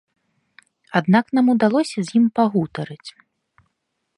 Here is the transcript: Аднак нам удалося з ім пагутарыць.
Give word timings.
Аднак 0.99 1.25
нам 1.39 1.45
удалося 1.53 1.99
з 2.07 2.17
ім 2.21 2.25
пагутарыць. 2.39 3.09